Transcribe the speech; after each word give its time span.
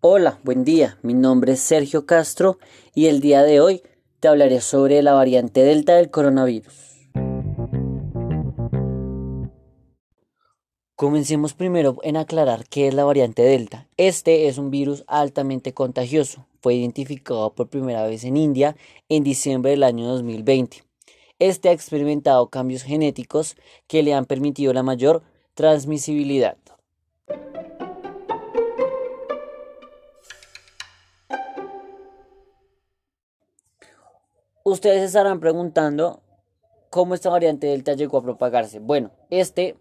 Hola, 0.00 0.38
buen 0.44 0.62
día. 0.62 0.96
Mi 1.02 1.12
nombre 1.12 1.54
es 1.54 1.60
Sergio 1.60 2.06
Castro 2.06 2.58
y 2.94 3.06
el 3.06 3.18
día 3.20 3.42
de 3.42 3.60
hoy 3.60 3.82
te 4.20 4.28
hablaré 4.28 4.60
sobre 4.60 5.02
la 5.02 5.12
variante 5.12 5.64
Delta 5.64 5.96
del 5.96 6.08
coronavirus. 6.08 6.72
Comencemos 10.94 11.54
primero 11.54 11.96
en 12.04 12.16
aclarar 12.16 12.64
qué 12.68 12.86
es 12.86 12.94
la 12.94 13.02
variante 13.02 13.42
Delta. 13.42 13.88
Este 13.96 14.46
es 14.46 14.56
un 14.56 14.70
virus 14.70 15.02
altamente 15.08 15.74
contagioso. 15.74 16.46
Fue 16.60 16.74
identificado 16.74 17.52
por 17.52 17.68
primera 17.68 18.06
vez 18.06 18.22
en 18.22 18.36
India 18.36 18.76
en 19.08 19.24
diciembre 19.24 19.72
del 19.72 19.82
año 19.82 20.06
2020. 20.06 20.84
Este 21.40 21.70
ha 21.70 21.72
experimentado 21.72 22.50
cambios 22.50 22.84
genéticos 22.84 23.56
que 23.88 24.04
le 24.04 24.14
han 24.14 24.26
permitido 24.26 24.72
la 24.72 24.84
mayor 24.84 25.24
transmisibilidad. 25.54 26.56
Ustedes 34.68 35.02
estarán 35.02 35.40
preguntando 35.40 36.20
cómo 36.90 37.14
esta 37.14 37.30
variante 37.30 37.68
Delta 37.68 37.94
llegó 37.94 38.18
a 38.18 38.22
propagarse. 38.22 38.80
Bueno, 38.80 39.12
este 39.30 39.76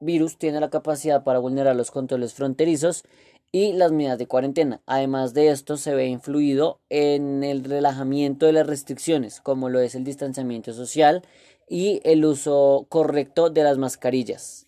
virus 0.00 0.36
tiene 0.36 0.60
la 0.60 0.68
capacidad 0.68 1.24
para 1.24 1.38
vulnerar 1.38 1.74
los 1.74 1.90
controles 1.90 2.34
fronterizos 2.34 3.04
y 3.52 3.72
las 3.72 3.90
medidas 3.90 4.18
de 4.18 4.26
cuarentena. 4.26 4.82
Además 4.84 5.32
de 5.32 5.48
esto, 5.48 5.78
se 5.78 5.94
ve 5.94 6.08
influido 6.08 6.78
en 6.90 7.42
el 7.42 7.64
relajamiento 7.64 8.44
de 8.44 8.52
las 8.52 8.66
restricciones, 8.66 9.40
como 9.40 9.70
lo 9.70 9.80
es 9.80 9.94
el 9.94 10.04
distanciamiento 10.04 10.74
social 10.74 11.22
y 11.66 12.02
el 12.04 12.22
uso 12.26 12.84
correcto 12.90 13.48
de 13.48 13.62
las 13.62 13.78
mascarillas. 13.78 14.67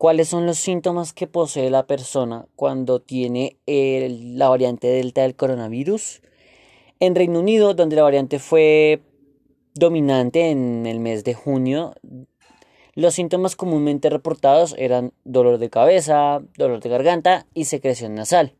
¿Cuáles 0.00 0.28
son 0.28 0.46
los 0.46 0.56
síntomas 0.56 1.12
que 1.12 1.26
posee 1.26 1.68
la 1.68 1.86
persona 1.86 2.46
cuando 2.56 3.00
tiene 3.00 3.58
la 3.66 4.48
variante 4.48 4.86
Delta 4.86 5.20
del 5.20 5.36
coronavirus? 5.36 6.22
En 7.00 7.14
Reino 7.14 7.40
Unido, 7.40 7.74
donde 7.74 7.96
la 7.96 8.04
variante 8.04 8.38
fue 8.38 9.02
dominante 9.74 10.48
en 10.48 10.86
el 10.86 11.00
mes 11.00 11.22
de 11.22 11.34
junio, 11.34 11.92
los 12.94 13.12
síntomas 13.12 13.56
comúnmente 13.56 14.08
reportados 14.08 14.74
eran 14.78 15.12
dolor 15.24 15.58
de 15.58 15.68
cabeza, 15.68 16.40
dolor 16.56 16.80
de 16.80 16.88
garganta 16.88 17.46
y 17.52 17.66
secreción 17.66 18.14
nasal. 18.14 18.54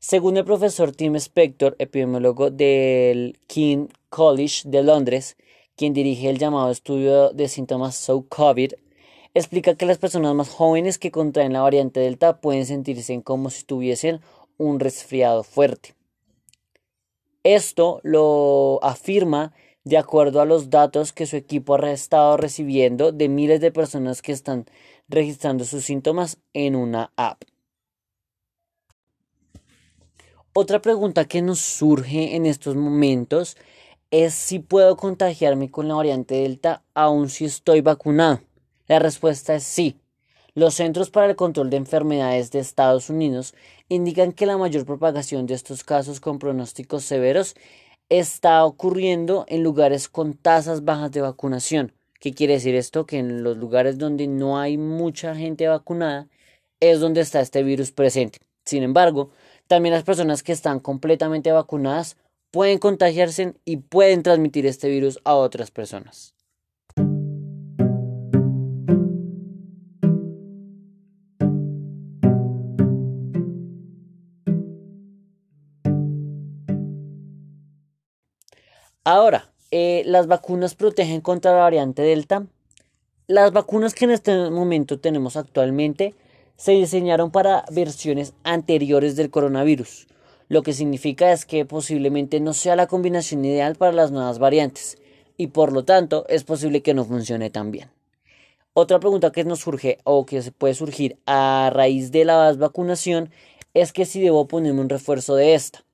Según 0.00 0.38
el 0.38 0.44
profesor 0.44 0.90
Tim 0.90 1.14
Spector, 1.14 1.76
epidemiólogo 1.78 2.50
del 2.50 3.38
King 3.46 3.86
College 4.08 4.62
de 4.64 4.82
Londres, 4.82 5.36
quien 5.76 5.92
dirige 5.92 6.28
el 6.28 6.38
llamado 6.38 6.72
estudio 6.72 7.30
de 7.30 7.46
síntomas 7.46 7.94
So 7.94 8.26
COVID, 8.28 8.72
explica 9.34 9.74
que 9.74 9.86
las 9.86 9.98
personas 9.98 10.34
más 10.34 10.48
jóvenes 10.48 10.98
que 10.98 11.10
contraen 11.10 11.52
la 11.52 11.62
variante 11.62 12.00
Delta 12.00 12.40
pueden 12.40 12.66
sentirse 12.66 13.22
como 13.22 13.50
si 13.50 13.64
tuviesen 13.64 14.20
un 14.56 14.80
resfriado 14.80 15.44
fuerte. 15.44 15.94
Esto 17.44 18.00
lo 18.02 18.78
afirma 18.82 19.54
de 19.84 19.96
acuerdo 19.96 20.40
a 20.40 20.44
los 20.44 20.70
datos 20.70 21.12
que 21.12 21.26
su 21.26 21.36
equipo 21.36 21.74
ha 21.76 21.90
estado 21.90 22.36
recibiendo 22.36 23.10
de 23.12 23.28
miles 23.28 23.60
de 23.60 23.72
personas 23.72 24.20
que 24.20 24.32
están 24.32 24.66
registrando 25.08 25.64
sus 25.64 25.84
síntomas 25.84 26.38
en 26.52 26.76
una 26.76 27.12
app. 27.16 27.42
Otra 30.52 30.82
pregunta 30.82 31.26
que 31.26 31.40
nos 31.40 31.60
surge 31.60 32.34
en 32.34 32.44
estos 32.44 32.74
momentos 32.74 33.56
es 34.10 34.34
si 34.34 34.58
puedo 34.58 34.96
contagiarme 34.96 35.70
con 35.70 35.86
la 35.86 35.94
variante 35.94 36.34
Delta 36.34 36.82
aun 36.94 37.28
si 37.28 37.44
estoy 37.44 37.80
vacunado. 37.80 38.40
La 38.88 38.98
respuesta 38.98 39.54
es 39.54 39.64
sí. 39.64 39.96
Los 40.54 40.74
Centros 40.74 41.10
para 41.10 41.26
el 41.26 41.36
Control 41.36 41.68
de 41.68 41.76
Enfermedades 41.76 42.50
de 42.50 42.58
Estados 42.58 43.10
Unidos 43.10 43.54
indican 43.90 44.32
que 44.32 44.46
la 44.46 44.56
mayor 44.56 44.86
propagación 44.86 45.46
de 45.46 45.52
estos 45.52 45.84
casos 45.84 46.20
con 46.20 46.38
pronósticos 46.38 47.04
severos 47.04 47.54
está 48.08 48.64
ocurriendo 48.64 49.44
en 49.48 49.62
lugares 49.62 50.08
con 50.08 50.32
tasas 50.32 50.86
bajas 50.86 51.12
de 51.12 51.20
vacunación. 51.20 51.92
¿Qué 52.18 52.32
quiere 52.32 52.54
decir 52.54 52.74
esto? 52.74 53.04
Que 53.04 53.18
en 53.18 53.42
los 53.42 53.58
lugares 53.58 53.98
donde 53.98 54.26
no 54.26 54.58
hay 54.58 54.78
mucha 54.78 55.36
gente 55.36 55.68
vacunada 55.68 56.26
es 56.80 56.98
donde 56.98 57.20
está 57.20 57.40
este 57.42 57.62
virus 57.62 57.92
presente. 57.92 58.38
Sin 58.64 58.82
embargo, 58.82 59.30
también 59.66 59.94
las 59.94 60.04
personas 60.04 60.42
que 60.42 60.52
están 60.52 60.80
completamente 60.80 61.52
vacunadas 61.52 62.16
pueden 62.50 62.78
contagiarse 62.78 63.54
y 63.66 63.76
pueden 63.76 64.22
transmitir 64.22 64.64
este 64.64 64.88
virus 64.88 65.20
a 65.24 65.34
otras 65.34 65.70
personas. 65.70 66.37
Ahora, 79.04 79.50
eh, 79.70 80.02
¿las 80.06 80.26
vacunas 80.26 80.74
protegen 80.74 81.20
contra 81.20 81.52
la 81.52 81.58
variante 81.58 82.02
Delta? 82.02 82.46
Las 83.26 83.52
vacunas 83.52 83.94
que 83.94 84.04
en 84.06 84.10
este 84.10 84.50
momento 84.50 84.98
tenemos 84.98 85.36
actualmente 85.36 86.14
se 86.56 86.72
diseñaron 86.72 87.30
para 87.30 87.64
versiones 87.70 88.34
anteriores 88.42 89.16
del 89.16 89.30
coronavirus, 89.30 90.08
lo 90.48 90.62
que 90.62 90.72
significa 90.72 91.30
es 91.32 91.44
que 91.44 91.66
posiblemente 91.66 92.40
no 92.40 92.54
sea 92.54 92.74
la 92.74 92.86
combinación 92.86 93.44
ideal 93.44 93.76
para 93.76 93.92
las 93.92 94.10
nuevas 94.10 94.38
variantes 94.38 94.96
y 95.36 95.48
por 95.48 95.72
lo 95.72 95.84
tanto 95.84 96.24
es 96.28 96.44
posible 96.44 96.82
que 96.82 96.94
no 96.94 97.04
funcione 97.04 97.50
tan 97.50 97.70
bien. 97.70 97.90
Otra 98.72 98.98
pregunta 98.98 99.30
que 99.30 99.44
nos 99.44 99.60
surge 99.60 99.98
o 100.04 100.24
que 100.24 100.40
se 100.40 100.52
puede 100.52 100.74
surgir 100.74 101.18
a 101.26 101.70
raíz 101.72 102.12
de 102.12 102.24
la 102.24 102.52
vacunación 102.54 103.30
es 103.74 103.92
que 103.92 104.06
si 104.06 104.20
debo 104.20 104.48
ponerme 104.48 104.80
un 104.80 104.88
refuerzo 104.88 105.34
de 105.34 105.54
esta. 105.54 105.84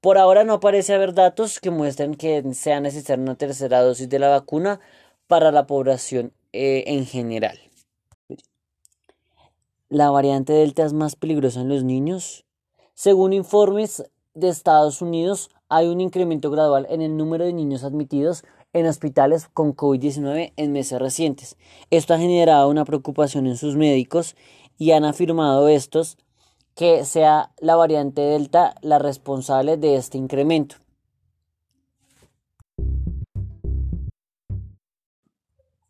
Por 0.00 0.16
ahora 0.16 0.44
no 0.44 0.60
parece 0.60 0.94
haber 0.94 1.12
datos 1.12 1.58
que 1.58 1.72
muestren 1.72 2.14
que 2.14 2.54
sea 2.54 2.80
necesaria 2.80 3.20
una 3.20 3.34
tercera 3.34 3.82
dosis 3.82 4.08
de 4.08 4.20
la 4.20 4.28
vacuna 4.28 4.78
para 5.26 5.50
la 5.50 5.66
población 5.66 6.32
eh, 6.52 6.84
en 6.86 7.04
general. 7.04 7.58
¿La 9.88 10.10
variante 10.10 10.52
Delta 10.52 10.84
es 10.84 10.92
más 10.92 11.16
peligrosa 11.16 11.62
en 11.62 11.68
los 11.68 11.82
niños? 11.82 12.44
Según 12.94 13.32
informes 13.32 14.04
de 14.34 14.48
Estados 14.48 15.02
Unidos, 15.02 15.50
hay 15.68 15.88
un 15.88 16.00
incremento 16.00 16.50
gradual 16.50 16.86
en 16.90 17.02
el 17.02 17.16
número 17.16 17.44
de 17.44 17.52
niños 17.52 17.82
admitidos 17.82 18.44
en 18.72 18.86
hospitales 18.86 19.48
con 19.52 19.74
COVID-19 19.74 20.52
en 20.56 20.72
meses 20.72 21.00
recientes. 21.00 21.56
Esto 21.90 22.14
ha 22.14 22.18
generado 22.18 22.68
una 22.68 22.84
preocupación 22.84 23.48
en 23.48 23.56
sus 23.56 23.74
médicos 23.74 24.36
y 24.78 24.92
han 24.92 25.04
afirmado 25.04 25.68
estos 25.68 26.18
que 26.78 27.04
sea 27.04 27.50
la 27.58 27.74
variante 27.74 28.20
Delta 28.20 28.76
la 28.82 29.00
responsable 29.00 29.76
de 29.76 29.96
este 29.96 30.16
incremento. 30.16 30.76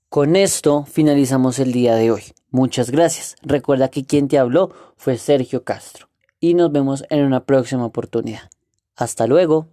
Con 0.08 0.34
esto 0.34 0.86
finalizamos 0.86 1.58
el 1.58 1.72
día 1.72 1.94
de 1.94 2.10
hoy. 2.10 2.22
Muchas 2.50 2.90
gracias. 2.90 3.36
Recuerda 3.42 3.90
que 3.90 4.06
quien 4.06 4.28
te 4.28 4.38
habló 4.38 4.70
fue 4.96 5.18
Sergio 5.18 5.62
Castro 5.62 6.08
y 6.40 6.54
nos 6.54 6.72
vemos 6.72 7.04
en 7.10 7.22
una 7.22 7.44
próxima 7.44 7.84
oportunidad. 7.84 8.48
Hasta 8.96 9.26
luego. 9.26 9.68